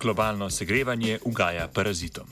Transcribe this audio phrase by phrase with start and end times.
[0.00, 2.26] globalno segrevanje ugaja parazitom.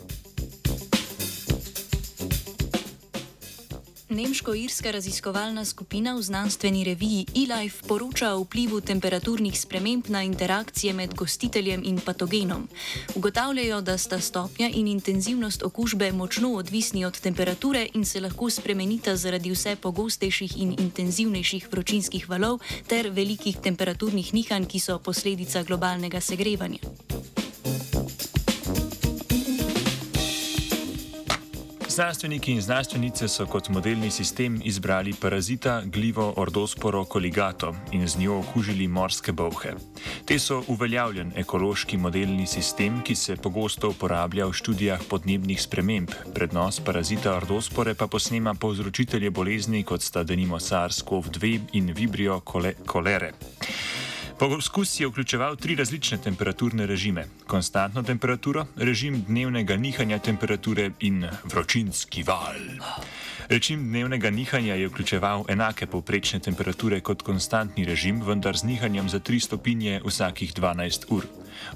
[4.08, 11.14] Nemško-irska raziskovalna skupina v znanstveni reviji eLife poroča o vplivu temperaturnih sprememb na interakcije med
[11.14, 12.68] gostiteljem in patogenom.
[13.14, 19.16] Ugotavljajo, da sta stopnja in intenzivnost okužbe močno odvisni od temperature in se lahko spremenita
[19.16, 26.20] zaradi vse pogostejših in intenzivnejših vročinskih valov ter velikih temperaturnih nihanj, ki so posledica globalnega
[26.20, 27.37] segrevanja.
[31.98, 38.36] Znanstveniki in znanstvenice so kot modelni sistem izbrali parazita glivo ordosporo coligato in z njo
[38.38, 39.72] okužili morske bolhe.
[40.24, 46.14] Te so uveljavljen ekološki modelni sistem, ki se pogosto uporablja v študijah podnebnih sprememb.
[46.34, 52.40] Prednos parazita ordospore pa posnema povzročitelje bolezni, kot sta denimo SARS-CoV-2 in vibrio
[52.86, 53.32] kolere.
[54.38, 62.22] Poskus je vključeval tri različne temperaturne režime: konstantno temperaturo, režim dnevnega nihanja temperature in vročinski
[62.22, 62.54] val.
[63.48, 69.20] Režim dnevnega nihanja je vključeval enake povprečne temperature kot konstantni režim, vendar z nihanjem za
[69.20, 71.26] 3 stopinje vsakih 12 ur.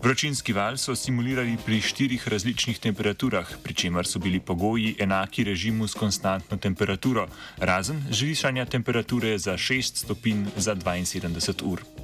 [0.02, 5.88] Vročinski val so simulirali pri štirih različnih temperaturah, pri čemer so bili pogoji enaki režimu
[5.88, 7.26] s konstantno temperaturo,
[7.58, 12.01] razen zvišanja temperature za 6 stopinj za 72 ur.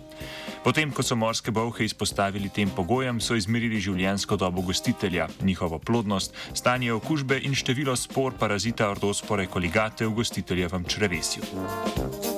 [0.64, 6.34] Potem, ko so morske bolhe izpostavili tem pogojem, so izmerili življenjsko dobo gostitelja, njihovo plodnost,
[6.54, 12.37] stanje okužbe in število spor parazita ordospore koligate v gostiteljevem črevesju.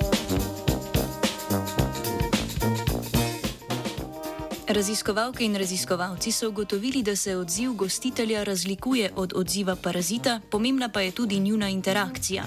[4.71, 11.01] Raziskovalke in raziskovalci so ugotovili, da se odziv gostitelja razlikuje od odziva parazita, pomembna pa
[11.01, 12.43] je tudi njuna interakcija.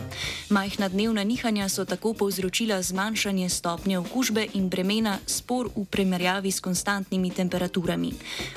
[0.51, 6.61] Majhna dnevna nihanja so tako povzročila zmanjšanje stopnje okužbe in bremena spor v primerjavi s
[6.61, 8.13] konstantnimi temperaturami.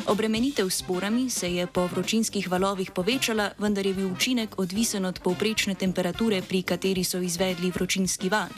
[0.07, 5.75] Obremenitev sporami se je po vročinskih valovih povečala, vendar je bil učinek odvisen od povprečne
[5.75, 8.50] temperature, pri kateri so izvedli vročinski val.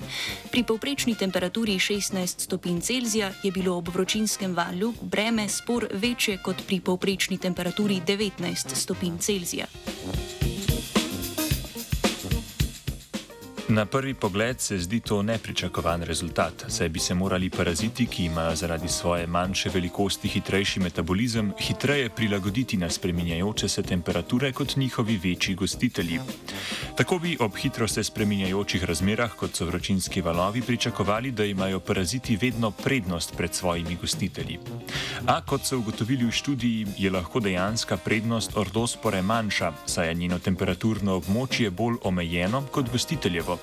[0.52, 6.64] Pri povprečni temperaturi 16 stopinj Celzija je bilo ob vročinskem valju breme spor večje kot
[6.68, 9.66] pri povprečni temperaturi 19 stopinj Celzija.
[13.70, 18.56] Na prvi pogled se zdi to nepričakovan rezultat, saj bi se morali paraziti, ki imajo
[18.56, 25.56] zaradi svoje manjše velikosti hitrejši metabolizem, hitreje prilagoditi na spreminjajoče se temperature kot njihovi večji
[25.56, 26.20] gostitelji.
[26.98, 32.38] Tako bi ob hitro se spreminjajočih razmerah, kot so vročinski valovi, pričakovali, da imajo paraziti
[32.42, 34.60] vedno prednost pred svojimi gostitelji.
[35.28, 40.40] A kot so ugotovili v študiji, je lahko dejanska prednost ordospore manjša, saj je njeno
[40.40, 43.59] temperaturno območje bolj omejeno kot gostiteljevo.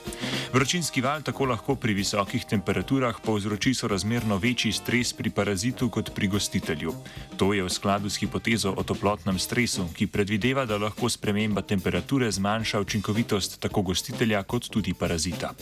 [0.52, 6.28] Vročinski val tako lahko pri visokih temperaturah povzroči sorazmerno večji stres pri parazitu kot pri
[6.28, 6.94] gostitelju.
[7.36, 12.30] To je v skladu s hipotezo o toplotnem stresu, ki predvideva, da lahko sprememba temperature
[12.30, 15.52] zmanjša učinkovitost tako gostitelja kot tudi parazita.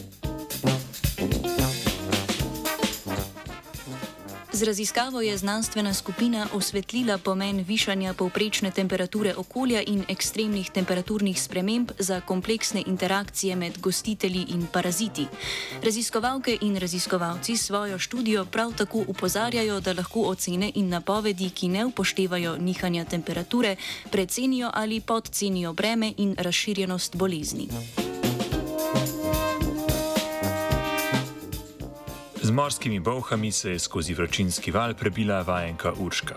[4.54, 11.90] Z raziskavo je znanstvena skupina osvetlila pomen višanja povprečne temperature okolja in ekstremnih temperaturnih sprememb
[11.98, 15.26] za kompleksne interakcije med gostitelji in paraziti.
[15.82, 21.84] Raziskovalke in raziskovalci svojo študijo prav tako upozarjajo, da lahko ocene in napovedi, ki ne
[21.84, 23.76] upoštevajo nihanja temperature,
[24.10, 27.68] precenijo ali podcenijo breme in razširjenost bolezni.
[32.44, 36.36] Z morskimi bohami se je skozi vročinski val prebila vajenka Urška.